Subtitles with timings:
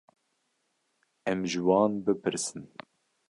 [1.31, 2.65] Em ji wan bipirsin.